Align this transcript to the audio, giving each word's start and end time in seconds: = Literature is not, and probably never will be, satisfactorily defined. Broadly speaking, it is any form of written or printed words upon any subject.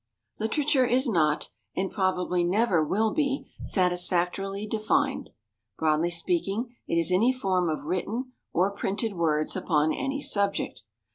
= 0.21 0.39
Literature 0.39 0.87
is 0.87 1.07
not, 1.07 1.49
and 1.75 1.91
probably 1.91 2.43
never 2.43 2.83
will 2.83 3.13
be, 3.13 3.51
satisfactorily 3.61 4.65
defined. 4.65 5.29
Broadly 5.77 6.09
speaking, 6.09 6.75
it 6.87 6.95
is 6.95 7.11
any 7.11 7.31
form 7.31 7.69
of 7.69 7.83
written 7.83 8.31
or 8.51 8.71
printed 8.71 9.13
words 9.13 9.55
upon 9.55 9.93
any 9.93 10.19
subject. 10.19 10.81